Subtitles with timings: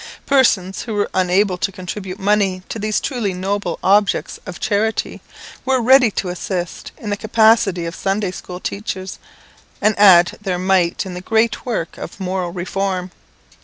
[0.25, 5.21] Persons who were unable to contribute money to these truly noble objects of charity,
[5.63, 9.19] were ready to assist in the capacity of Sunday school teachers,
[9.79, 13.11] and add their mite in the great work of moral reform.